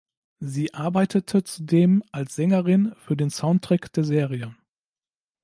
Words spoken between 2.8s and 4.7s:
für den Soundtrack der Serie.